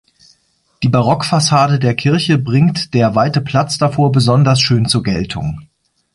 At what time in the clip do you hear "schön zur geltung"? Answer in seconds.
4.59-5.67